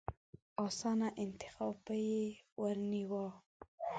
[0.65, 2.23] اسانه انتخاب به يې
[2.61, 3.25] ورنيوه.